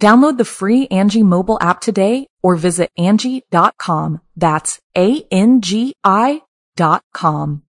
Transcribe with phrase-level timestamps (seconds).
[0.00, 4.20] Download the free Angi mobile app today or visit Angi.com.
[4.36, 6.42] That's A-N-G-I
[6.76, 7.64] dot com.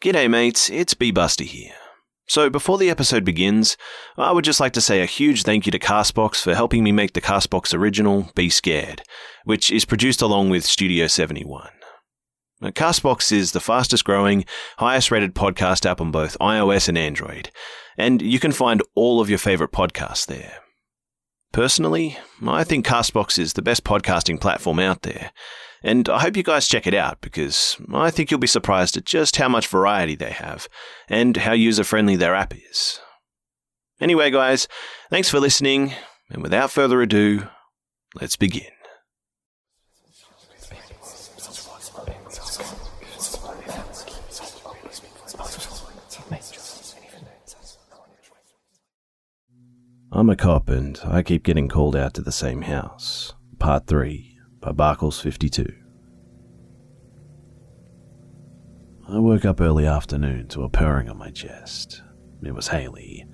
[0.00, 1.74] G'day mates, it's B Buster here.
[2.28, 3.76] So before the episode begins,
[4.16, 6.92] I would just like to say a huge thank you to Castbox for helping me
[6.92, 9.02] make the Castbox original Be Scared,
[9.44, 11.68] which is produced along with Studio 71.
[12.60, 14.44] Now, Castbox is the fastest growing,
[14.78, 17.50] highest rated podcast app on both iOS and Android,
[17.98, 20.60] and you can find all of your favorite podcasts there.
[21.52, 25.32] Personally, I think Castbox is the best podcasting platform out there,
[25.82, 29.04] and I hope you guys check it out because I think you'll be surprised at
[29.04, 30.66] just how much variety they have
[31.08, 33.00] and how user friendly their app is.
[34.00, 34.66] Anyway, guys,
[35.10, 35.92] thanks for listening,
[36.30, 37.48] and without further ado,
[38.14, 38.70] let's begin.
[50.14, 53.32] I'm a cop and I keep getting called out to the same house.
[53.58, 55.66] Part 3 by Barkles 52.
[59.08, 62.02] I woke up early afternoon to a purring on my chest.
[62.44, 63.24] It was Haley.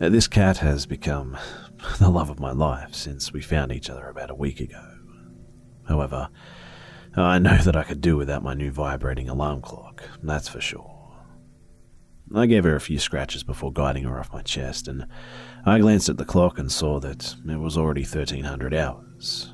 [0.00, 1.38] Uh, This cat has become
[2.00, 4.84] the love of my life since we found each other about a week ago.
[5.86, 6.30] However,
[7.14, 11.01] I know that I could do without my new vibrating alarm clock, that's for sure.
[12.34, 15.06] I gave her a few scratches before guiding her off my chest, and
[15.66, 19.52] I glanced at the clock and saw that it was already 1300 hours.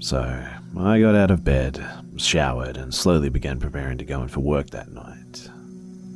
[0.00, 0.46] So
[0.78, 1.84] I got out of bed,
[2.16, 5.48] showered, and slowly began preparing to go in for work that night.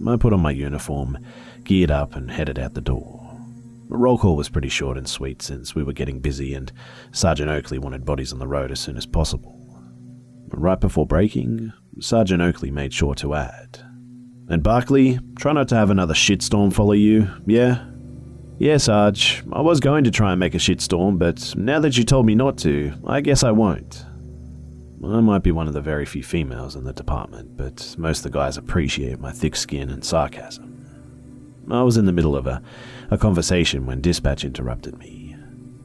[0.07, 1.19] I put on my uniform,
[1.65, 3.21] geared up, and headed out the door.
[3.89, 6.73] The roll call was pretty short and sweet since we were getting busy and
[7.13, 9.59] Sergeant Oakley wanted bodies on the road as soon as possible.
[10.49, 13.81] Right before breaking, Sergeant Oakley made sure to add,
[14.53, 17.87] and Barkley, try not to have another shitstorm follow you, yeah?
[18.59, 22.05] Yeah, Sarge, I was going to try and make a shitstorm, but now that you
[22.05, 24.05] told me not to, I guess I won't.
[25.03, 28.25] I might be one of the very few females in the department, but most of
[28.25, 30.69] the guys appreciate my thick skin and sarcasm.
[31.71, 32.63] I was in the middle of a,
[33.11, 35.35] a conversation when dispatch interrupted me.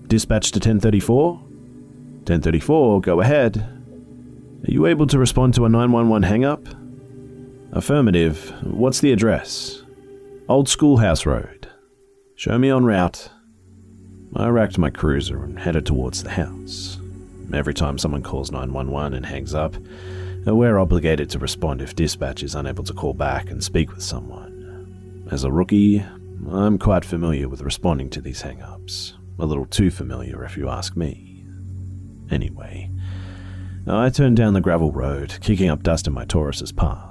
[0.07, 1.35] Dispatch to 1034?
[1.35, 3.57] 1034, go ahead.
[3.57, 6.67] Are you able to respond to a 911 hang up?
[7.73, 8.53] Affirmative.
[8.63, 9.83] What's the address?
[10.47, 11.67] Old Schoolhouse Road.
[12.35, 13.29] Show me on route.
[14.35, 16.99] I racked my cruiser and headed towards the house.
[17.53, 19.75] Every time someone calls 911 and hangs up,
[20.45, 25.27] we're obligated to respond if dispatch is unable to call back and speak with someone.
[25.29, 26.05] As a rookie,
[26.49, 29.13] I'm quite familiar with responding to these hang ups.
[29.39, 31.45] A little too familiar, if you ask me.
[32.31, 32.89] Anyway,
[33.85, 37.06] I turned down the gravel road, kicking up dust in my Taurus's path.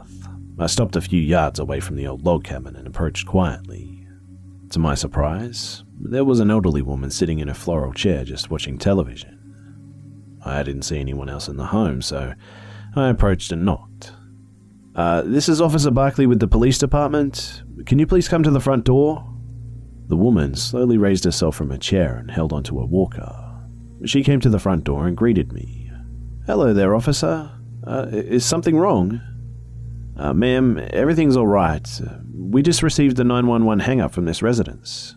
[0.59, 4.07] I stopped a few yards away from the old log cabin and approached quietly.
[4.71, 8.79] To my surprise, there was an elderly woman sitting in a floral chair just watching
[8.79, 9.39] television.
[10.45, 12.33] I didn't see anyone else in the home, so
[12.95, 14.13] I approached and knocked.
[14.95, 17.63] Uh, this is Officer Barkley with the police department.
[17.85, 19.31] Can you please come to the front door?
[20.09, 23.43] The woman slowly raised herself from her chair and held onto a walker.
[24.07, 25.91] She came to the front door and greeted me.
[26.47, 27.51] Hello there, officer.
[27.87, 29.21] Uh, is something wrong?
[30.17, 31.89] Uh, ma'am, everything's all right.
[32.01, 35.15] Uh, we just received a 911 hang up from this residence.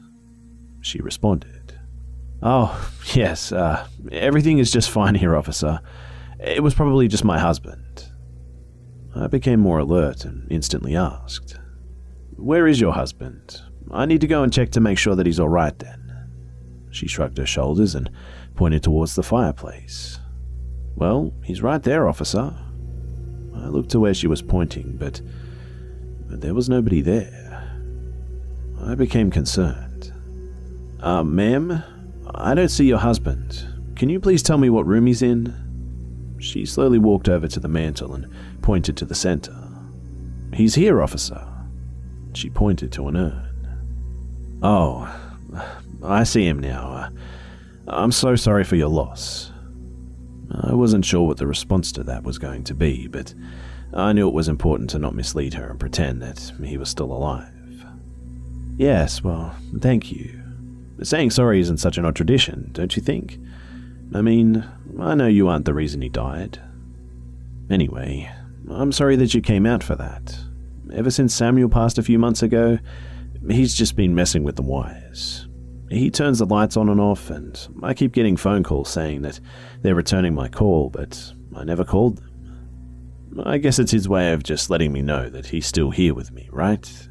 [0.82, 1.80] She responded.
[2.42, 5.80] Oh, yes, uh, everything is just fine here, officer.
[6.40, 8.12] It was probably just my husband.
[9.16, 11.58] I became more alert and instantly asked,
[12.36, 13.62] Where is your husband?
[13.92, 16.30] I need to go and check to make sure that he's all right then.
[16.92, 18.10] She shrugged her shoulders and
[18.56, 20.20] pointed towards the fireplace.
[20.96, 22.54] Well, he's right there, officer.
[23.64, 25.22] I looked to where she was pointing, but,
[26.32, 27.80] there was nobody there.
[28.82, 30.14] I became concerned.
[31.02, 31.84] Uh, ma'am,
[32.36, 33.66] I don't see your husband.
[33.96, 35.54] Can you please tell me what room he's in?
[36.40, 39.56] She slowly walked over to the mantel and pointed to the center.
[40.54, 41.46] He's here, officer.
[42.34, 44.60] She pointed to an urn.
[44.62, 45.10] Oh,
[46.04, 46.88] I see him now.
[46.88, 47.10] Uh,
[47.88, 49.49] I'm so sorry for your loss.
[50.52, 53.34] I wasn't sure what the response to that was going to be, but
[53.94, 57.12] I knew it was important to not mislead her and pretend that he was still
[57.12, 57.52] alive.
[58.78, 60.42] Yes, well, thank you.
[61.04, 63.38] Saying sorry isn't such an odd tradition, don't you think?
[64.14, 64.66] I mean,
[65.00, 66.60] I know you aren't the reason he died.
[67.70, 68.32] Anyway,
[68.70, 70.40] I'm sorry that you came out for that.
[70.94, 72.80] Ever since Samuel passed a few months ago,
[73.50, 75.48] he's just been messing with the wires.
[75.90, 79.40] He turns the lights on and off, and I keep getting phone calls saying that
[79.82, 83.44] they're returning my call, but I never called them.
[83.46, 86.32] I guess it's his way of just letting me know that he's still here with
[86.32, 87.08] me, right?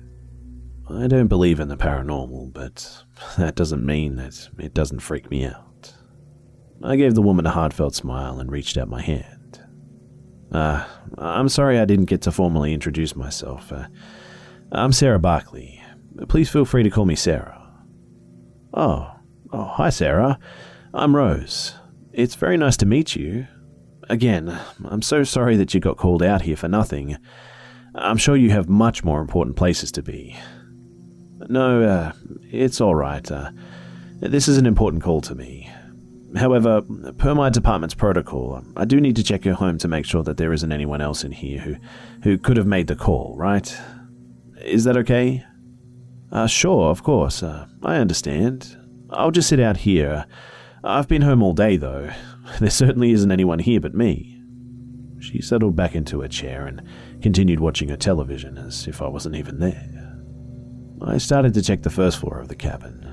[0.90, 3.04] I don't believe in the paranormal, but
[3.36, 5.94] that doesn't mean that it doesn't freak me out.
[6.82, 9.60] I gave the woman a heartfelt smile and reached out my hand.
[10.52, 10.86] Uh,
[11.18, 13.72] I'm sorry I didn't get to formally introduce myself.
[13.72, 13.88] Uh,
[14.70, 15.82] I'm Sarah Barkley.
[16.28, 17.57] Please feel free to call me Sarah.
[18.74, 19.10] Oh,
[19.52, 20.38] oh, hi, Sarah.
[20.92, 21.74] I'm Rose.
[22.12, 23.46] It's very nice to meet you.
[24.10, 27.16] Again, I'm so sorry that you got called out here for nothing.
[27.94, 30.36] I'm sure you have much more important places to be.
[31.48, 32.12] No, uh,
[32.50, 33.30] it's all right.
[33.30, 33.50] Uh,
[34.20, 35.70] this is an important call to me.
[36.36, 36.82] However,
[37.16, 40.36] per my department's protocol, I do need to check your home to make sure that
[40.36, 41.76] there isn't anyone else in here who,
[42.22, 43.74] who could have made the call, right?
[44.62, 45.42] Is that okay?
[46.30, 47.42] Uh, sure, of course.
[47.42, 48.76] Uh, I understand.
[49.10, 50.26] I'll just sit out here.
[50.84, 52.10] I've been home all day, though.
[52.60, 54.42] There certainly isn't anyone here but me.
[55.20, 56.82] She settled back into her chair and
[57.20, 60.16] continued watching her television as if I wasn't even there.
[61.02, 63.06] I started to check the first floor of the cabin.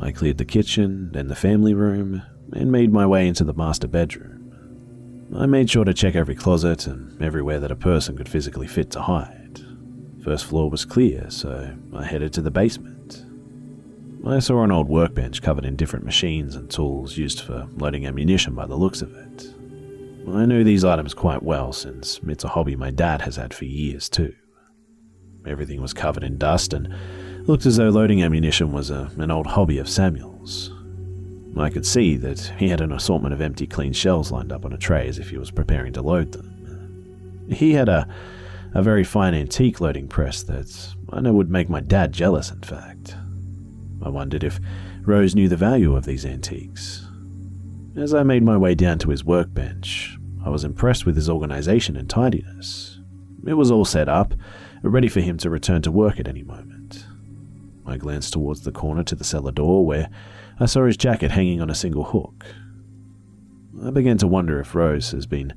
[0.00, 2.22] I cleared the kitchen, then the family room,
[2.52, 5.30] and made my way into the master bedroom.
[5.36, 8.90] I made sure to check every closet and everywhere that a person could physically fit
[8.90, 9.41] to hide.
[10.22, 13.24] First floor was clear, so I headed to the basement.
[14.24, 18.54] I saw an old workbench covered in different machines and tools used for loading ammunition
[18.54, 19.52] by the looks of it.
[20.28, 23.64] I knew these items quite well since it's a hobby my dad has had for
[23.64, 24.32] years too.
[25.44, 26.94] Everything was covered in dust and
[27.48, 30.70] looked as though loading ammunition was a, an old hobby of Samuel's.
[31.56, 34.72] I could see that he had an assortment of empty clean shells lined up on
[34.72, 37.48] a tray as if he was preparing to load them.
[37.50, 38.06] He had a
[38.74, 42.60] a very fine antique loading press that I know would make my dad jealous, in
[42.60, 43.16] fact.
[44.02, 44.60] I wondered if
[45.02, 47.06] Rose knew the value of these antiques.
[47.96, 51.96] As I made my way down to his workbench, I was impressed with his organization
[51.96, 52.98] and tidiness.
[53.46, 54.34] It was all set up,
[54.82, 57.04] ready for him to return to work at any moment.
[57.86, 60.08] I glanced towards the corner to the cellar door where
[60.58, 62.46] I saw his jacket hanging on a single hook.
[63.84, 65.52] I began to wonder if Rose has been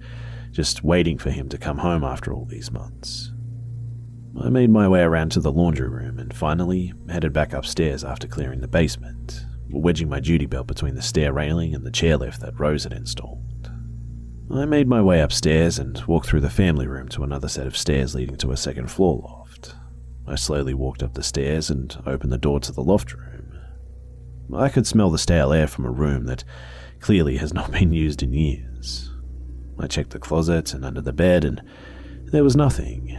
[0.56, 3.34] just waiting for him to come home after all these months.
[4.42, 8.26] I made my way around to the laundry room and finally headed back upstairs after
[8.26, 12.58] clearing the basement, wedging my duty belt between the stair railing and the chairlift that
[12.58, 13.70] Rose had installed.
[14.50, 17.76] I made my way upstairs and walked through the family room to another set of
[17.76, 19.76] stairs leading to a second floor loft.
[20.26, 23.60] I slowly walked up the stairs and opened the door to the loft room.
[24.56, 26.46] I could smell the stale air from a room that
[27.02, 29.12] clearly has not been used in years.
[29.80, 31.62] I checked the closet and under the bed, and
[32.26, 33.18] there was nothing.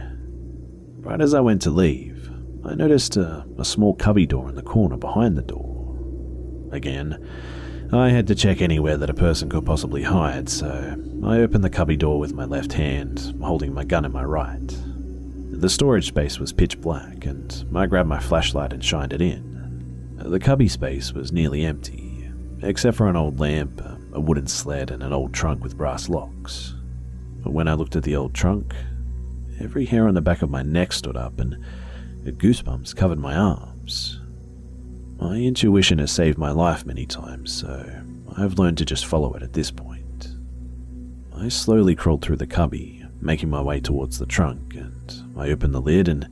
[0.99, 2.29] Right as I went to leave,
[2.65, 5.97] I noticed a, a small cubby door in the corner behind the door.
[6.71, 7.25] Again,
[7.93, 11.69] I had to check anywhere that a person could possibly hide, so I opened the
[11.69, 14.77] cubby door with my left hand, holding my gun in my right.
[15.51, 20.17] The storage space was pitch black, and I grabbed my flashlight and shined it in.
[20.17, 22.29] The cubby space was nearly empty,
[22.61, 23.81] except for an old lamp,
[24.13, 26.73] a wooden sled, and an old trunk with brass locks.
[27.43, 28.73] But when I looked at the old trunk,
[29.59, 31.63] every hair on the back of my neck stood up and
[32.25, 34.19] goosebumps covered my arms.
[35.19, 37.89] My intuition has saved my life many times, so
[38.37, 40.29] I've learned to just follow it at this point.
[41.35, 45.73] I slowly crawled through the cubby, making my way towards the trunk, and I opened
[45.73, 46.29] the lid and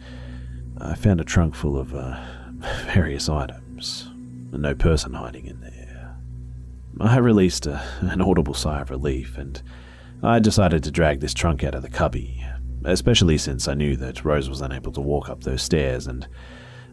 [0.77, 2.19] I found a trunk full of uh,
[2.93, 4.07] various items,
[4.51, 5.84] and no person hiding in there.
[6.99, 9.61] I released a, an audible sigh of relief, and
[10.23, 12.43] I decided to drag this trunk out of the cubby,
[12.85, 16.27] especially since I knew that Rose was unable to walk up those stairs, and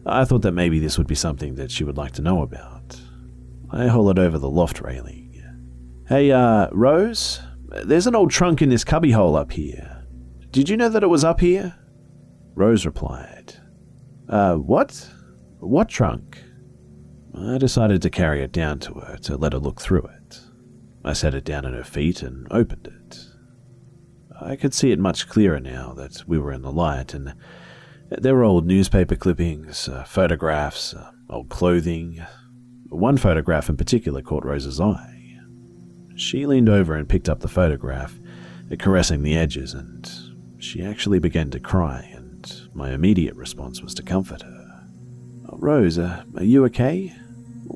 [0.05, 2.99] I thought that maybe this would be something that she would like to know about.
[3.71, 5.23] I hollered over the loft railing.
[6.07, 7.39] Hey, uh, Rose?
[7.85, 10.05] There's an old trunk in this cubby hole up here.
[10.51, 11.75] Did you know that it was up here?
[12.55, 13.55] Rose replied,
[14.27, 15.09] Uh, what?
[15.59, 16.42] What trunk?
[17.35, 20.39] I decided to carry it down to her to let her look through it.
[21.03, 23.19] I set it down at her feet and opened it.
[24.39, 27.33] I could see it much clearer now that we were in the light, and
[28.09, 32.23] there were old newspaper clippings, uh, photographs, uh, old clothing.
[32.89, 35.37] One photograph in particular caught Rose's eye.
[36.15, 38.15] She leaned over and picked up the photograph,
[38.77, 40.09] caressing the edges, and
[40.59, 44.87] she actually began to cry, and my immediate response was to comfort her.
[45.51, 47.15] Rose, uh, are you okay?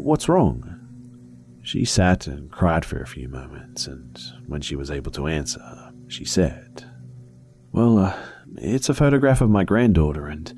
[0.08, 1.60] What's wrong?
[1.64, 5.92] She sat and cried for a few moments, and when she was able to answer,
[6.08, 6.86] she said,
[7.74, 8.18] Well, uh,
[8.56, 10.58] it's a photograph of my granddaughter, and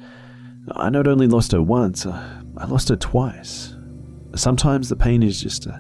[0.73, 3.75] I not only lost her once, uh, I lost her twice.
[4.35, 5.79] Sometimes the pain is just, uh,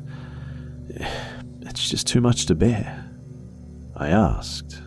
[1.61, 3.07] it's just too much to bear.
[3.95, 4.81] I asked,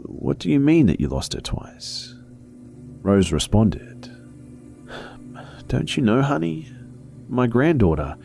[0.00, 2.14] What do you mean that you lost her twice?
[3.00, 4.10] Rose responded,
[5.66, 6.74] Don't you know, honey?
[7.28, 8.16] My granddaughter,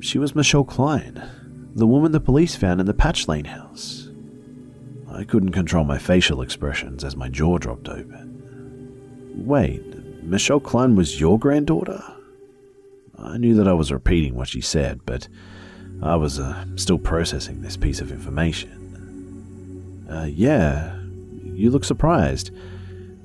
[0.00, 1.22] she was Michelle Klein,
[1.74, 4.08] the woman the police found in the Patch Lane house.
[5.10, 9.42] I couldn't control my facial expressions as my jaw dropped open.
[9.46, 9.82] Wait,
[10.22, 12.02] Michelle Klein was your granddaughter?
[13.18, 15.28] I knew that I was repeating what she said, but
[16.02, 20.06] I was uh, still processing this piece of information.
[20.10, 20.98] Uh, yeah,
[21.44, 22.50] you look surprised.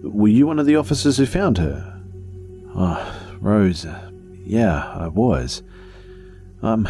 [0.01, 2.01] Were you one of the officers who found her?
[2.75, 3.85] Oh, Rose,
[4.49, 5.61] yeah, I was.
[6.63, 6.89] Um,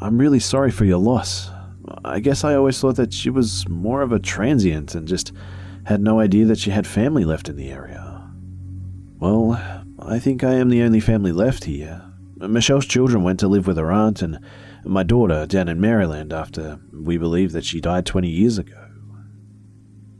[0.00, 1.50] I'm really sorry for your loss.
[2.06, 5.32] I guess I always thought that she was more of a transient and just
[5.84, 8.30] had no idea that she had family left in the area.
[9.18, 9.60] Well,
[9.98, 12.02] I think I am the only family left here.
[12.38, 14.38] Michelle's children went to live with her aunt and
[14.82, 18.85] my daughter down in Maryland after we believe that she died 20 years ago.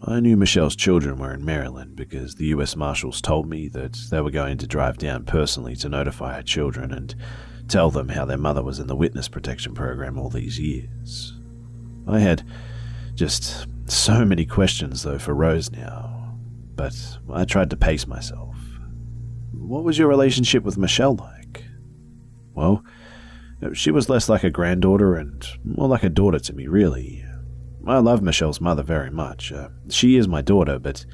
[0.08, 4.20] I knew Michelle's children were in Maryland because the US Marshals told me that they
[4.20, 7.12] were going to drive down personally to notify her children and
[7.66, 11.34] tell them how their mother was in the witness protection program all these years.
[12.06, 12.44] I had
[13.16, 16.36] just so many questions, though, for Rose now,
[16.76, 18.54] but I tried to pace myself.
[19.52, 21.64] What was your relationship with Michelle like?
[22.54, 22.84] Well,
[23.72, 27.25] she was less like a granddaughter and more like a daughter to me, really.
[27.87, 29.52] I love Michelle's mother very much.
[29.52, 31.07] Uh, she is my daughter, but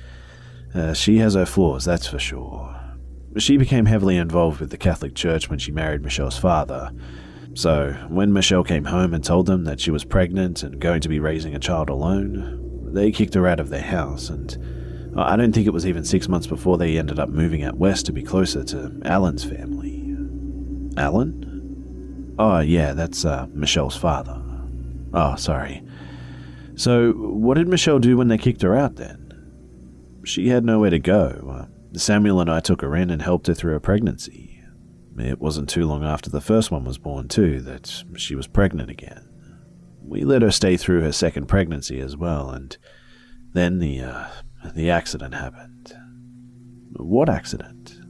[0.75, 2.79] uh, she has her flaws, that's for sure.
[3.38, 6.91] She became heavily involved with the Catholic Church when she married Michelle's father.
[7.55, 11.09] So, when Michelle came home and told them that she was pregnant and going to
[11.09, 14.57] be raising a child alone, they kicked her out of their house, and
[15.17, 18.07] I don't think it was even six months before they ended up moving out west
[18.07, 20.17] to be closer to Alan's family.
[20.97, 22.35] Alan?
[22.38, 24.41] Oh, yeah, that's uh, Michelle's father.
[25.12, 25.83] Oh, sorry.
[26.75, 29.29] So, what did Michelle do when they kicked her out then?
[30.25, 31.69] She had nowhere to go.
[31.95, 34.62] Samuel and I took her in and helped her through her pregnancy.
[35.19, 38.91] It wasn't too long after the first one was born, too, that she was pregnant
[38.91, 39.29] again.
[40.02, 42.76] We let her stay through her second pregnancy as well, and
[43.52, 44.26] then the, uh,
[44.75, 45.95] the accident happened.
[46.95, 48.00] What accident?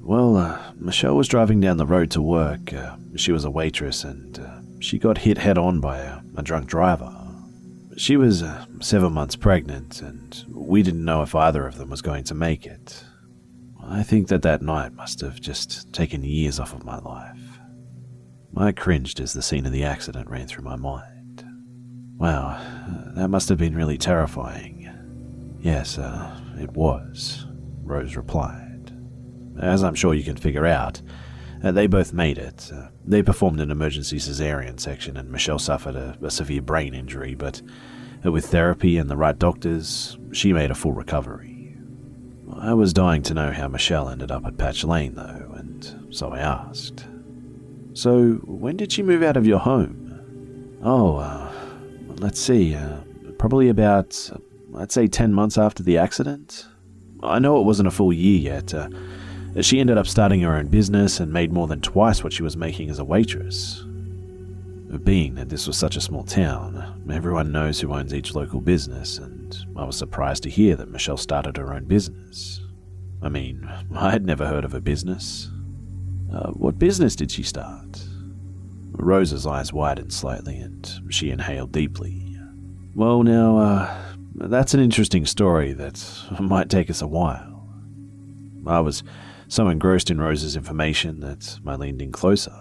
[0.00, 2.72] Well, uh, Michelle was driving down the road to work.
[2.72, 6.42] Uh, she was a waitress, and uh, she got hit head on by a, a
[6.42, 7.14] drunk driver.
[7.98, 12.00] She was uh, seven months pregnant, and we didn't know if either of them was
[12.00, 13.04] going to make it.
[13.84, 17.58] I think that that night must have just taken years off of my life.
[18.56, 21.44] I cringed as the scene of the accident ran through my mind.
[22.16, 22.60] Wow,
[23.16, 24.88] that must have been really terrifying.
[25.60, 27.46] Yes, uh, it was,
[27.82, 28.92] Rose replied.
[29.60, 31.02] As I'm sure you can figure out,
[31.62, 32.70] uh, they both made it.
[32.72, 37.34] Uh, they performed an emergency cesarean section, and Michelle suffered a, a severe brain injury,
[37.34, 37.60] but
[38.24, 41.76] uh, with therapy and the right doctors, she made a full recovery.
[42.56, 46.30] I was dying to know how Michelle ended up at Patch Lane, though, and so
[46.30, 47.06] I asked.
[47.92, 50.78] So, when did she move out of your home?
[50.82, 51.52] Oh, uh,
[52.16, 52.98] let's see, uh,
[53.38, 54.30] probably about,
[54.76, 56.66] I'd say 10 months after the accident.
[57.22, 58.72] I know it wasn't a full year yet.
[59.60, 62.56] She ended up starting her own business and made more than twice what she was
[62.56, 63.84] making as a waitress.
[65.04, 69.18] Being that this was such a small town, everyone knows who owns each local business,
[69.18, 72.60] and I was surprised to hear that Michelle started her own business.
[73.20, 75.50] I mean, I had never heard of a business.
[76.32, 78.02] Uh, what business did she start?
[78.92, 82.36] Rose's eyes widened slightly and she inhaled deeply.
[82.94, 84.02] Well, now, uh,
[84.34, 86.04] that's an interesting story that
[86.40, 87.66] might take us a while.
[88.66, 89.02] I was
[89.48, 92.52] so engrossed in Rose's information that I leaned in closer.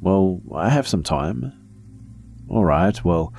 [0.00, 1.52] Well, I have some time.
[2.48, 3.32] All right, well,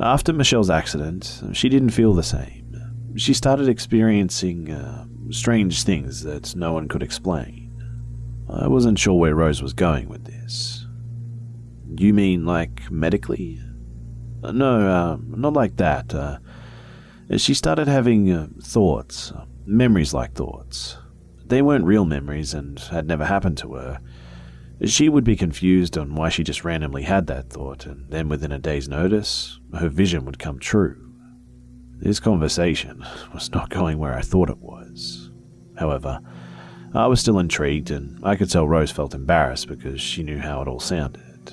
[0.00, 2.58] after Michelle's accident, she didn't feel the same.
[3.16, 7.70] She started experiencing uh, strange things that no one could explain.
[8.48, 10.86] I wasn't sure where Rose was going with this.
[11.96, 13.60] You mean like medically?
[14.42, 16.14] Uh, no, uh, not like that.
[16.14, 16.38] Uh,
[17.36, 19.32] She started having uh, thoughts,
[19.64, 20.98] memories like thoughts.
[21.46, 24.00] They weren't real memories and had never happened to her.
[24.84, 28.50] She would be confused on why she just randomly had that thought, and then within
[28.50, 31.12] a day's notice, her vision would come true.
[31.98, 35.30] This conversation was not going where I thought it was.
[35.78, 36.20] However,
[36.94, 40.62] I was still intrigued, and I could tell Rose felt embarrassed because she knew how
[40.62, 41.52] it all sounded.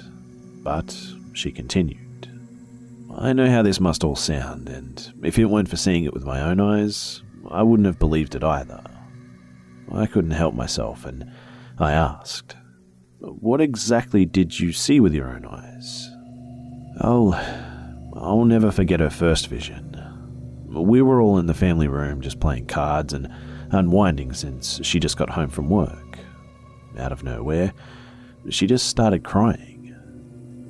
[0.63, 0.97] But
[1.33, 2.29] she continued.
[3.15, 6.25] I know how this must all sound, and if it weren't for seeing it with
[6.25, 8.81] my own eyes, I wouldn't have believed it either.
[9.91, 11.31] I couldn't help myself, and
[11.77, 12.55] I asked,
[13.19, 16.09] What exactly did you see with your own eyes?
[17.01, 17.33] Oh,
[18.15, 19.95] I'll never forget her first vision.
[20.67, 23.33] We were all in the family room just playing cards and
[23.71, 26.19] unwinding since she just got home from work.
[26.97, 27.73] Out of nowhere,
[28.49, 29.95] she just started crying.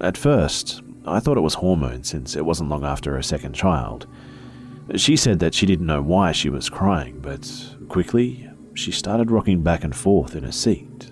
[0.01, 4.07] At first, I thought it was hormones since it wasn't long after her second child.
[4.95, 7.51] She said that she didn't know why she was crying, but
[7.89, 8.48] quickly
[8.79, 11.11] she started rocking back and forth in her seat.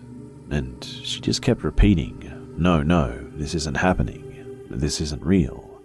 [0.50, 4.66] And she just kept repeating, No, no, this isn't happening.
[4.70, 5.82] This isn't real.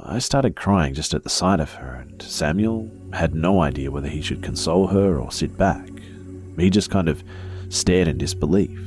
[0.00, 4.08] I started crying just at the sight of her, and Samuel had no idea whether
[4.08, 5.88] he should console her or sit back.
[6.58, 7.22] He just kind of
[7.68, 8.80] stared in disbelief.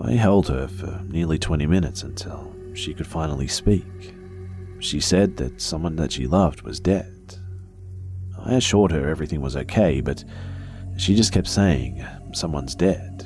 [0.00, 4.14] I held her for nearly 20 minutes until she could finally speak.
[4.80, 7.17] She said that someone that she loved was dead.
[8.44, 10.24] I assured her everything was okay, but
[10.96, 13.24] she just kept saying, Someone's dead.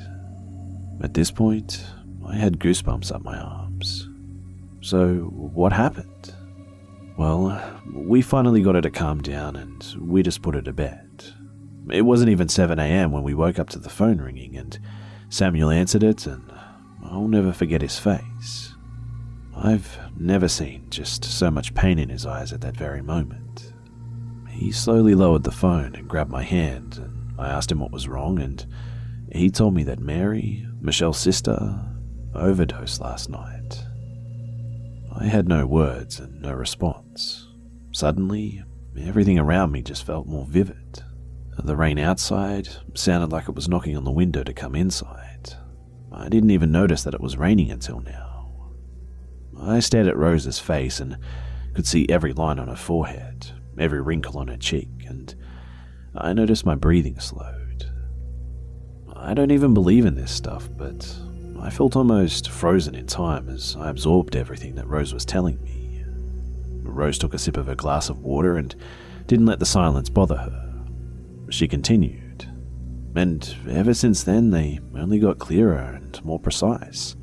[1.01, 1.83] At this point,
[2.25, 4.07] I had goosebumps up my arms.
[4.81, 6.33] So, what happened?
[7.17, 11.25] Well, we finally got her to calm down and we just put her to bed.
[11.91, 14.79] It wasn't even 7am when we woke up to the phone ringing, and
[15.29, 16.51] Samuel answered it, and
[17.03, 18.73] I'll never forget his face.
[19.55, 23.52] I've never seen just so much pain in his eyes at that very moment.
[24.53, 28.07] He slowly lowered the phone and grabbed my hand, and I asked him what was
[28.07, 28.65] wrong, and
[29.31, 31.79] he told me that Mary, Michelle's sister,
[32.35, 33.83] overdosed last night.
[35.15, 37.47] I had no words and no response.
[37.91, 38.63] Suddenly,
[38.99, 41.03] everything around me just felt more vivid.
[41.57, 45.53] The rain outside sounded like it was knocking on the window to come inside.
[46.11, 48.71] I didn't even notice that it was raining until now.
[49.59, 51.17] I stared at Rose's face and
[51.73, 55.33] could see every line on her forehead, every wrinkle on her cheek, and
[56.15, 57.89] I noticed my breathing slowed.
[59.15, 61.15] I don't even believe in this stuff, but
[61.59, 66.03] I felt almost frozen in time as I absorbed everything that Rose was telling me.
[66.81, 68.75] Rose took a sip of her glass of water and
[69.27, 70.83] didn't let the silence bother her.
[71.49, 72.47] She continued,
[73.15, 77.15] and ever since then they only got clearer and more precise.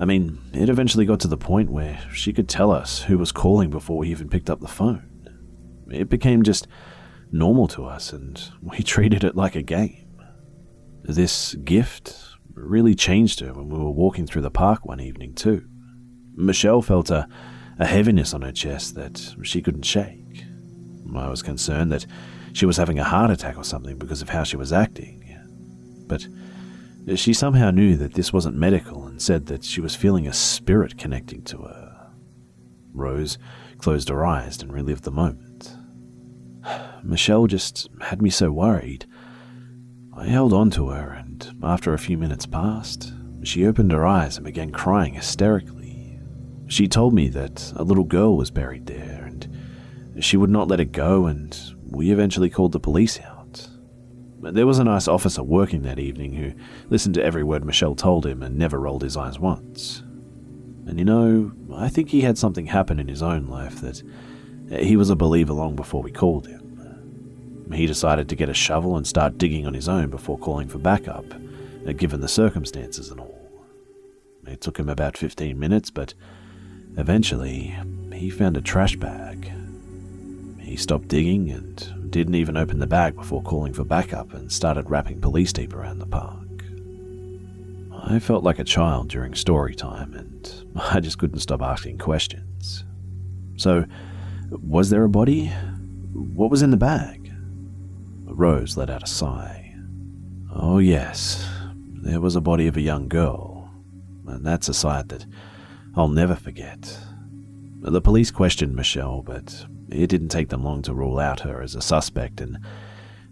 [0.00, 3.30] I mean, it eventually got to the point where she could tell us who was
[3.30, 5.08] calling before we even picked up the phone.
[5.90, 6.66] It became just
[7.30, 10.20] normal to us, and we treated it like a game.
[11.02, 12.16] This gift
[12.54, 15.66] really changed her when we were walking through the park one evening, too.
[16.34, 17.28] Michelle felt a,
[17.78, 20.44] a heaviness on her chest that she couldn't shake.
[21.14, 22.06] I was concerned that
[22.52, 25.20] she was having a heart attack or something because of how she was acting.
[26.06, 26.26] But
[27.16, 30.98] she somehow knew that this wasn't medical and said that she was feeling a spirit
[30.98, 32.10] connecting to her.
[32.92, 33.38] Rose
[33.78, 35.43] closed her eyes and relived the moment.
[37.04, 39.06] Michelle just had me so worried.
[40.16, 43.12] I held on to her, and after a few minutes passed,
[43.42, 46.18] she opened her eyes and began crying hysterically.
[46.66, 50.80] She told me that a little girl was buried there, and she would not let
[50.80, 51.56] it go, and
[51.90, 53.68] we eventually called the police out.
[54.40, 56.52] There was a nice officer working that evening who
[56.88, 60.02] listened to every word Michelle told him and never rolled his eyes once.
[60.86, 64.02] And you know, I think he had something happen in his own life that
[64.70, 66.63] he was a believer long before we called him.
[67.72, 70.78] He decided to get a shovel and start digging on his own before calling for
[70.78, 71.24] backup,
[71.86, 73.44] uh, given the circumstances and all.
[74.46, 76.14] It took him about 15 minutes, but
[76.96, 77.74] eventually
[78.12, 79.50] he found a trash bag.
[80.60, 84.90] He stopped digging and didn't even open the bag before calling for backup and started
[84.90, 86.38] wrapping police tape around the park.
[88.06, 92.84] I felt like a child during story time and I just couldn't stop asking questions.
[93.56, 93.86] So,
[94.50, 95.46] was there a body?
[96.12, 97.23] What was in the bag?
[98.34, 99.74] Rose let out a sigh.
[100.52, 101.48] Oh, yes,
[102.02, 103.70] there was a body of a young girl,
[104.26, 105.26] and that's a sight that
[105.94, 106.98] I'll never forget.
[107.80, 111.74] The police questioned Michelle, but it didn't take them long to rule out her as
[111.74, 112.58] a suspect, and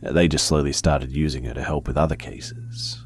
[0.02, 3.04] they just slowly started using her to help with other cases.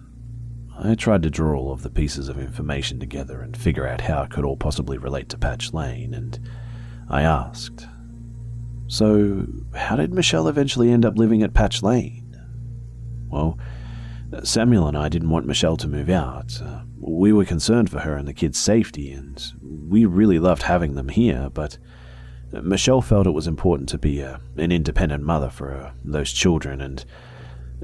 [0.79, 4.23] I tried to draw all of the pieces of information together and figure out how
[4.23, 6.39] it could all possibly relate to Patch Lane, and
[7.09, 7.87] I asked,
[8.89, 12.23] So, how did Michelle eventually end up living at Patch Lane?
[13.29, 13.59] Well,
[14.43, 16.61] Samuel and I didn't want Michelle to move out.
[16.63, 19.45] Uh, we were concerned for her and the kids' safety, and
[19.89, 21.79] we really loved having them here, but
[22.53, 26.81] Michelle felt it was important to be a, an independent mother for her, those children,
[26.81, 27.05] and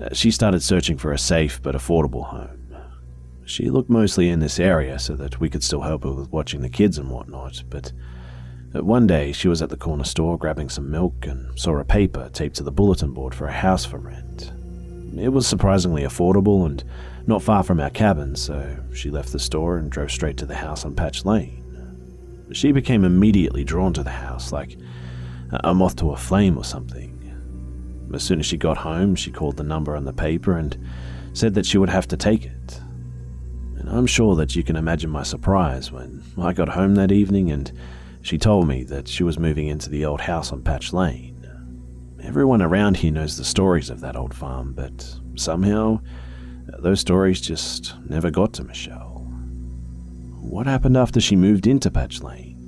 [0.00, 2.76] uh, she started searching for a safe but affordable home.
[3.44, 6.62] She looked mostly in this area so that we could still help her with watching
[6.62, 7.92] the kids and whatnot, but uh,
[8.72, 12.30] one day she was at the corner store grabbing some milk and saw a paper
[12.32, 14.52] taped to the bulletin board for a house for rent.
[15.16, 16.82] It was surprisingly affordable and
[17.26, 20.54] not far from our cabin, so she left the store and drove straight to the
[20.54, 21.58] house on Patch Lane.
[22.52, 24.76] She became immediately drawn to the house, like
[25.50, 27.10] a moth to a flame or something.
[28.14, 30.76] As soon as she got home, she called the number on the paper and
[31.34, 32.80] said that she would have to take it.
[33.78, 37.50] And I'm sure that you can imagine my surprise when I got home that evening
[37.50, 37.72] and
[38.22, 41.38] she told me that she was moving into the old house on Patch Lane.
[42.22, 46.00] Everyone around here knows the stories of that old farm, but somehow
[46.78, 49.26] those stories just never got to Michelle.
[50.40, 52.58] What happened after she moved into Patch Lane?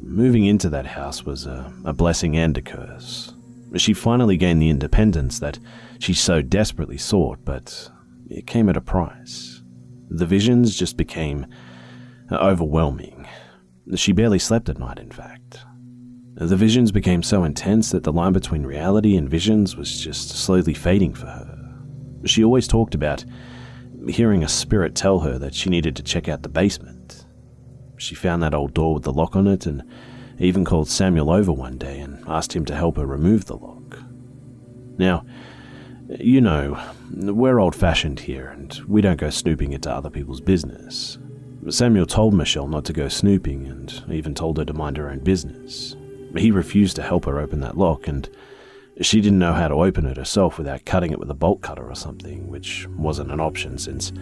[0.00, 3.34] Moving into that house was a, a blessing and a curse.
[3.76, 5.58] She finally gained the independence that
[5.98, 7.90] she so desperately sought, but
[8.28, 9.62] it came at a price.
[10.08, 11.46] The visions just became
[12.30, 13.21] overwhelming.
[13.94, 15.64] She barely slept at night, in fact.
[16.34, 20.74] The visions became so intense that the line between reality and visions was just slowly
[20.74, 21.58] fading for her.
[22.24, 23.24] She always talked about
[24.08, 27.26] hearing a spirit tell her that she needed to check out the basement.
[27.98, 29.82] She found that old door with the lock on it and
[30.38, 33.98] even called Samuel over one day and asked him to help her remove the lock.
[34.98, 35.24] Now,
[36.18, 36.80] you know,
[37.12, 41.18] we're old fashioned here and we don't go snooping into other people's business.
[41.68, 45.20] Samuel told Michelle not to go snooping and even told her to mind her own
[45.20, 45.96] business.
[46.36, 48.28] He refused to help her open that lock and
[49.00, 51.88] she didn't know how to open it herself without cutting it with a bolt cutter
[51.88, 54.12] or something, which wasn't an option since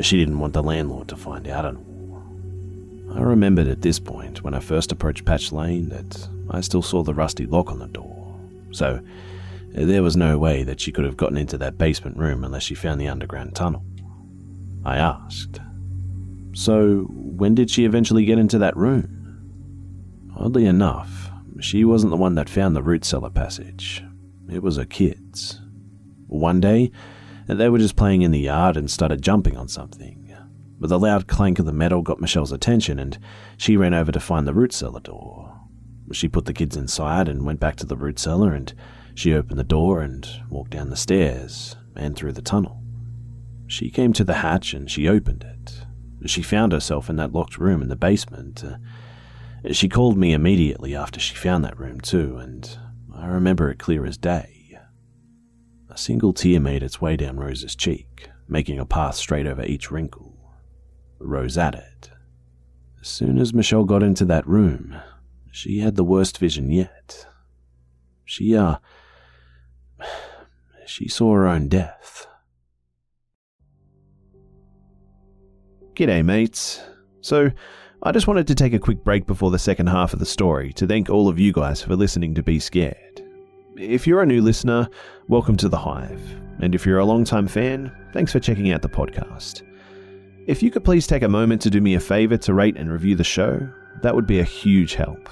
[0.00, 3.14] she didn't want the landlord to find out and all.
[3.16, 7.02] I remembered at this point, when I first approached Patch Lane, that I still saw
[7.02, 8.34] the rusty lock on the door.
[8.70, 9.00] So,
[9.70, 12.74] there was no way that she could have gotten into that basement room unless she
[12.74, 13.84] found the underground tunnel.
[14.84, 15.60] I asked.
[16.54, 20.32] So, when did she eventually get into that room?
[20.36, 21.30] Oddly enough,
[21.60, 24.02] she wasn't the one that found the root cellar passage.
[24.50, 25.60] It was her kids.
[26.26, 26.90] One day,
[27.46, 30.18] they were just playing in the yard and started jumping on something.
[30.80, 33.18] But the loud clank of the metal got Michelle's attention, and
[33.56, 35.58] she ran over to find the root cellar door.
[36.12, 38.72] She put the kids inside and went back to the root cellar, and
[39.14, 42.80] she opened the door and walked down the stairs and through the tunnel.
[43.66, 45.84] She came to the hatch and she opened it.
[46.26, 48.64] She found herself in that locked room in the basement.
[49.72, 52.78] She called me immediately after she found that room, too, and
[53.14, 54.78] I remember it clear as day.
[55.90, 59.90] A single tear made its way down Rose's cheek, making a path straight over each
[59.90, 60.36] wrinkle.
[61.18, 62.10] Rose added.
[63.00, 64.96] As soon as Michelle got into that room,
[65.50, 67.26] she had the worst vision yet.
[68.24, 68.76] She, uh,
[70.86, 71.97] she saw her own death.
[75.98, 76.80] G'day, mates.
[77.22, 77.50] So,
[78.04, 80.72] I just wanted to take a quick break before the second half of the story
[80.74, 83.20] to thank all of you guys for listening to Be Scared.
[83.74, 84.88] If you're a new listener,
[85.26, 86.22] welcome to The Hive.
[86.60, 89.62] And if you're a long-time fan, thanks for checking out the podcast.
[90.46, 92.92] If you could please take a moment to do me a favor to rate and
[92.92, 93.68] review the show,
[94.02, 95.28] that would be a huge help.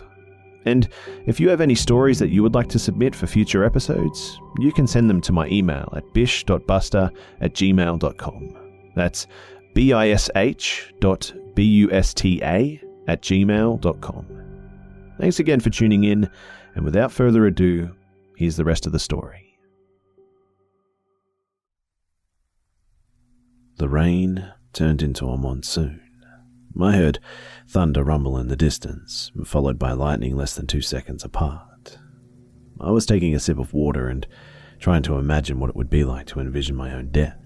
[0.65, 0.89] And
[1.27, 4.73] if you have any stories that you would like to submit for future episodes, you
[4.73, 8.67] can send them to my email at bish.buster at gmail.com.
[8.97, 9.29] That's
[9.77, 11.35] bish dot
[13.09, 14.27] at gmail.com.
[15.19, 16.31] Thanks again for tuning in,
[16.75, 17.95] and without further ado,
[18.37, 19.59] here's the rest of the story.
[23.77, 26.01] The rain turned into a monsoon.
[26.81, 27.19] I heard
[27.69, 31.99] thunder rumble in the distance, followed by lightning less than two seconds apart.
[32.81, 34.27] I was taking a sip of water and
[34.79, 37.46] trying to imagine what it would be like to envision my own death.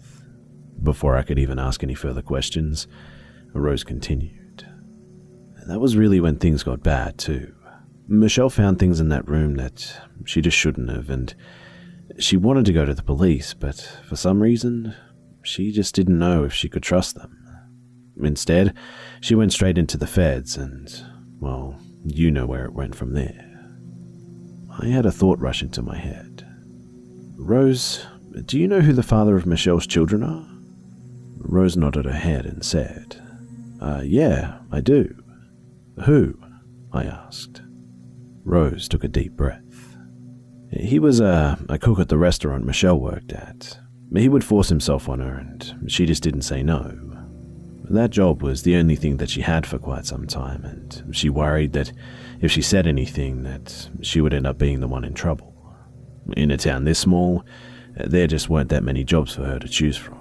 [0.82, 2.88] Before I could even ask any further questions,
[3.52, 4.66] Rose continued.
[5.66, 7.54] That was really when things got bad, too.
[8.08, 11.34] Michelle found things in that room that she just shouldn't have, and
[12.18, 13.76] she wanted to go to the police, but
[14.08, 14.94] for some reason,
[15.42, 17.36] she just didn't know if she could trust them.
[18.22, 18.74] Instead,
[19.20, 21.04] she went straight into the feds, and,
[21.38, 23.46] well, you know where it went from there.
[24.82, 26.46] I had a thought rush into my head.
[27.36, 28.06] Rose,
[28.44, 30.46] do you know who the father of Michelle's children are?
[31.40, 33.20] Rose nodded her head and said,
[33.80, 35.16] uh, yeah, I do.
[36.04, 36.38] Who?
[36.92, 37.62] I asked.
[38.44, 39.96] Rose took a deep breath.
[40.70, 43.78] He was a, a cook at the restaurant Michelle worked at.
[44.14, 46.96] He would force himself on her, and she just didn't say no.
[47.84, 51.28] That job was the only thing that she had for quite some time, and she
[51.28, 51.92] worried that
[52.40, 55.54] if she said anything, that she would end up being the one in trouble.
[56.36, 57.44] In a town this small,
[57.96, 60.19] there just weren't that many jobs for her to choose from.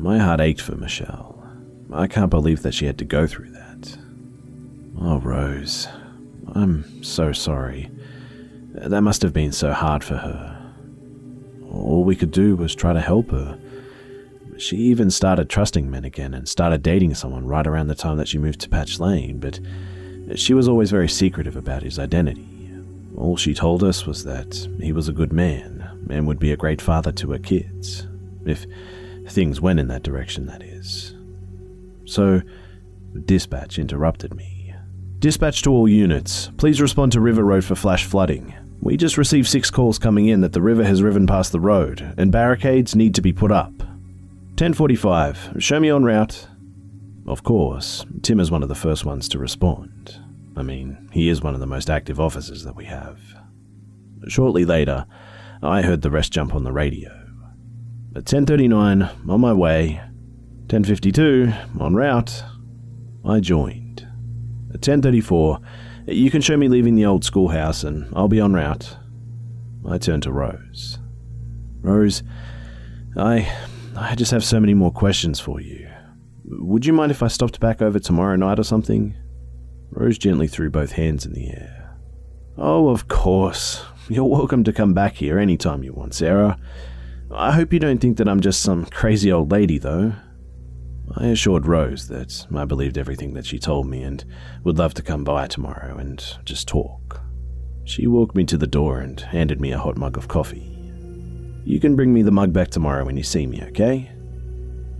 [0.00, 1.46] My heart ached for Michelle.
[1.92, 3.98] I can't believe that she had to go through that.
[4.98, 5.88] Oh, Rose,
[6.54, 7.90] I'm so sorry.
[8.72, 10.72] That must have been so hard for her.
[11.70, 13.58] All we could do was try to help her.
[14.56, 18.28] She even started trusting men again and started dating someone right around the time that
[18.28, 19.60] she moved to Patch Lane, but
[20.38, 22.48] she was always very secretive about his identity.
[23.18, 26.56] All she told us was that he was a good man and would be a
[26.56, 28.06] great father to her kids,
[28.46, 28.64] if
[29.30, 31.14] things went in that direction, that is.
[32.04, 32.42] So,
[33.24, 34.74] dispatch interrupted me.
[35.18, 36.50] Dispatch to all units.
[36.56, 38.54] Please respond to River Road for flash flooding.
[38.80, 42.14] We just received six calls coming in that the river has riven past the road,
[42.16, 43.72] and barricades need to be put up.
[44.56, 46.48] 1045, show me on route.
[47.26, 50.18] Of course, Tim is one of the first ones to respond.
[50.56, 53.20] I mean, he is one of the most active officers that we have.
[54.26, 55.06] Shortly later,
[55.62, 57.19] I heard the rest jump on the radio.
[58.14, 60.00] At 10:39, on my way.
[60.66, 62.44] 10:52, en route.
[63.24, 64.06] I joined.
[64.74, 65.60] At 10:34,
[66.06, 68.96] you can show me leaving the old schoolhouse and I'll be en route.
[69.88, 70.98] I turned to Rose.
[71.82, 72.22] Rose,
[73.16, 73.48] I
[73.96, 75.88] I just have so many more questions for you.
[76.46, 79.14] Would you mind if I stopped back over tomorrow night or something?
[79.90, 81.96] Rose gently threw both hands in the air.
[82.56, 83.84] Oh, of course.
[84.08, 86.58] You're welcome to come back here any time you want, Sarah.
[87.32, 90.14] I hope you don't think that I'm just some crazy old lady, though.
[91.16, 94.24] I assured Rose that I believed everything that she told me and
[94.64, 97.20] would love to come by tomorrow and just talk.
[97.84, 100.76] She walked me to the door and handed me a hot mug of coffee.
[101.64, 104.10] You can bring me the mug back tomorrow when you see me, okay?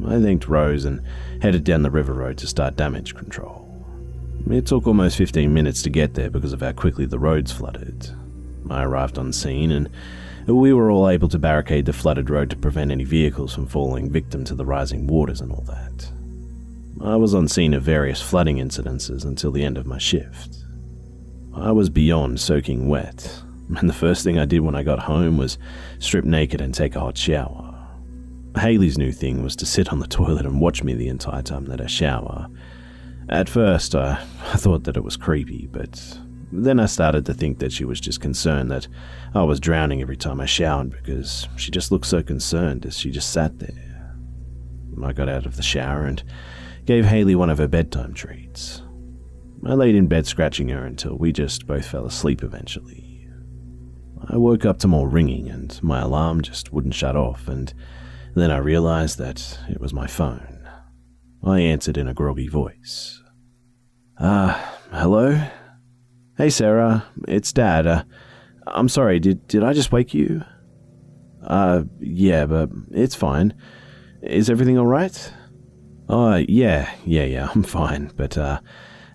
[0.07, 1.03] I thanked Rose and
[1.43, 3.67] headed down the river road to start damage control.
[4.49, 8.11] It took almost 15 minutes to get there because of how quickly the roads flooded.
[8.69, 9.91] I arrived on scene and
[10.55, 14.11] we were all able to barricade the flooded road to prevent any vehicles from falling
[14.11, 16.11] victim to the rising waters and all that.
[17.03, 20.59] I was on scene of various flooding incidences until the end of my shift.
[21.55, 23.43] I was beyond soaking wet,
[23.77, 25.59] and the first thing I did when I got home was
[25.99, 27.67] strip naked and take a hot shower.
[28.59, 31.67] Haley's new thing was to sit on the toilet and watch me the entire time
[31.67, 32.49] that I shower.
[33.29, 36.19] At first, I, I thought that it was creepy, but
[36.53, 38.89] then I started to think that she was just concerned that
[39.35, 43.11] I was drowning every time I showered because she just looked so concerned as she
[43.11, 44.15] just sat there.
[45.03, 46.23] I got out of the shower and
[46.85, 48.83] gave Haley one of her bedtime treats.
[49.65, 53.29] I laid in bed scratching her until we just both fell asleep eventually.
[54.29, 57.73] I woke up to more ringing and my alarm just wouldn't shut off, and
[58.35, 60.69] then I realized that it was my phone.
[61.43, 63.23] I answered in a groggy voice.
[64.19, 65.41] Ah, uh, hello?
[66.41, 67.87] Hey, Sarah, it's Dad.
[67.87, 68.03] Uh,
[68.67, 70.43] I'm sorry, did, did I just wake you?
[71.47, 73.53] Uh, yeah, but it's fine.
[74.23, 75.35] Is everything alright?
[76.09, 78.59] Oh, yeah, yeah, yeah, I'm fine, but, uh,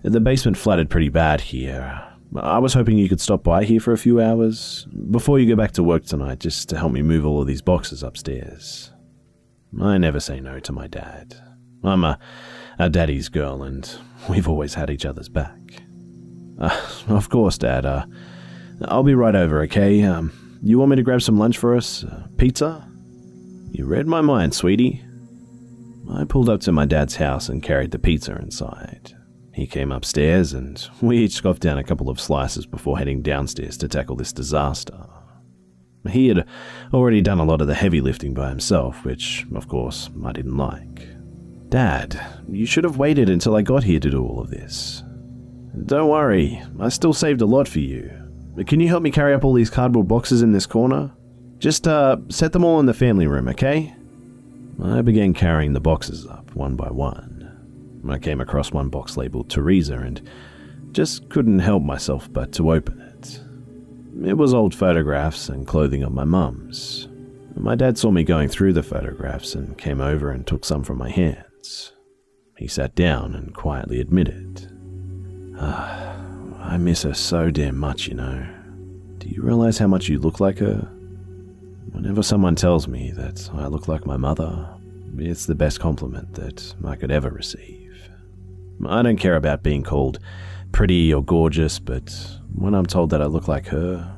[0.04, 2.00] the basement flooded pretty bad here.
[2.36, 5.60] I was hoping you could stop by here for a few hours before you go
[5.60, 8.92] back to work tonight just to help me move all of these boxes upstairs.
[9.82, 11.34] I never say no to my dad.
[11.82, 12.20] I'm a,
[12.78, 13.92] a daddy's girl, and
[14.30, 15.58] we've always had each other's back.
[16.58, 17.86] Uh, of course, Dad.
[17.86, 18.06] Uh,
[18.84, 20.02] I'll be right over, okay?
[20.02, 22.04] Um, you want me to grab some lunch for us?
[22.04, 22.88] Uh, pizza?
[23.70, 25.02] You read my mind, sweetie.
[26.10, 29.12] I pulled up to my dad's house and carried the pizza inside.
[29.52, 33.76] He came upstairs and we each scoffed down a couple of slices before heading downstairs
[33.78, 35.06] to tackle this disaster.
[36.08, 36.46] He had
[36.92, 40.56] already done a lot of the heavy lifting by himself, which, of course, I didn't
[40.56, 41.08] like.
[41.68, 45.02] Dad, you should have waited until I got here to do all of this.
[45.84, 48.10] Don't worry, I still saved a lot for you.
[48.66, 51.12] Can you help me carry up all these cardboard boxes in this corner?
[51.58, 53.94] Just uh, set them all in the family room, okay?
[54.82, 58.02] I began carrying the boxes up one by one.
[58.08, 60.22] I came across one box labeled Teresa and
[60.92, 63.40] just couldn't help myself but to open it.
[64.28, 67.08] It was old photographs and clothing of my mum's.
[67.54, 70.98] My dad saw me going through the photographs and came over and took some from
[70.98, 71.92] my hands.
[72.56, 74.70] He sat down and quietly admitted,
[75.58, 76.16] Ah,
[76.60, 78.46] I miss her so damn much, you know.
[79.18, 80.88] Do you realize how much you look like her?
[81.92, 84.68] Whenever someone tells me that I look like my mother,
[85.18, 88.10] it's the best compliment that I could ever receive.
[88.86, 90.18] I don't care about being called
[90.72, 92.14] pretty or gorgeous, but
[92.54, 94.16] when I'm told that I look like her,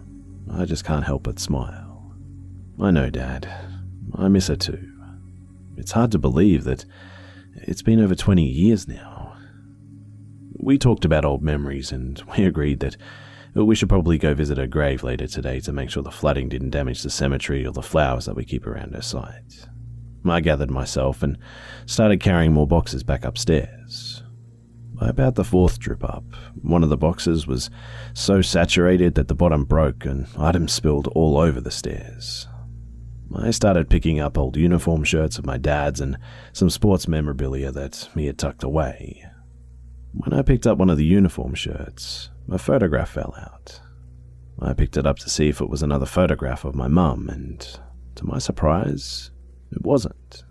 [0.53, 2.13] I just can't help but smile.
[2.81, 3.49] I know, Dad.
[4.15, 4.93] I miss her too.
[5.77, 6.85] It's hard to believe that
[7.55, 9.18] it's been over 20 years now.
[10.59, 12.97] We talked about old memories and we agreed that
[13.55, 16.71] we should probably go visit her grave later today to make sure the flooding didn't
[16.71, 19.67] damage the cemetery or the flowers that we keep around her site.
[20.25, 21.39] I gathered myself and
[21.87, 24.23] started carrying more boxes back upstairs.
[24.93, 26.25] By about the fourth trip up,
[26.61, 27.71] one of the boxes was
[28.15, 32.49] so saturated that the bottom broke and items spilled all over the stairs.
[33.35, 36.19] I started picking up old uniform shirts of my dad's and
[36.53, 39.25] some sports memorabilia that he had tucked away.
[40.13, 43.81] When I picked up one of the uniform shirts, a photograph fell out.
[44.61, 47.61] I picked it up to see if it was another photograph of my mum, and
[48.17, 49.31] to my surprise,
[49.71, 50.45] it wasn't.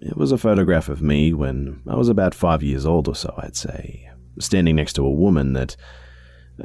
[0.00, 3.34] It was a photograph of me when I was about five years old or so,
[3.36, 5.76] I'd say, standing next to a woman that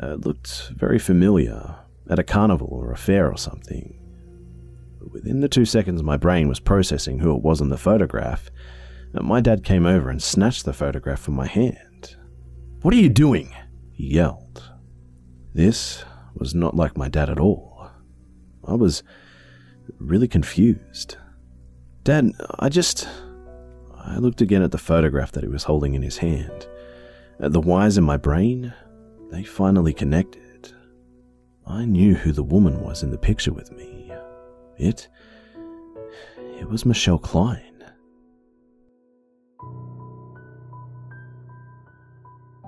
[0.02, 1.76] uh, looked very familiar
[2.10, 4.00] at a carnival or a fair or something.
[5.12, 8.50] Within the two seconds my brain was processing who it was in the photograph,
[9.16, 12.16] uh, my dad came over and snatched the photograph from my hand.
[12.82, 13.54] What are you doing?
[13.92, 14.72] He yelled.
[15.54, 16.04] This
[16.36, 17.90] was not like my dad at all.
[18.68, 19.04] I was
[20.00, 21.18] really confused.
[22.04, 23.08] Dad, I just.
[23.98, 26.68] I looked again at the photograph that he was holding in his hand.
[27.40, 28.74] The wires in my brain,
[29.32, 30.74] they finally connected.
[31.66, 34.12] I knew who the woman was in the picture with me.
[34.78, 35.08] It.
[36.60, 37.73] It was Michelle Klein.